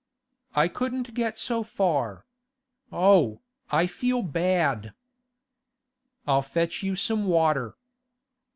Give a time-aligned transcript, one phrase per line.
[0.55, 2.25] 'I couldn't get so far.
[2.91, 4.95] Oh, I feel bad!'
[6.25, 7.77] 'I'll fetch you some water.